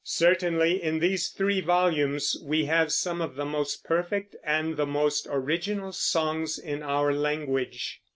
[0.03, 5.27] Certainly, in these three volumes we have some of the most perfect and the most
[5.29, 8.01] original songs in our language.